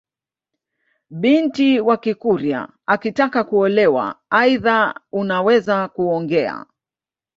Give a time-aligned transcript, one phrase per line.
[1.19, 6.65] Binti wa kikurya akitaka kuolewa aidha unaweza kuongea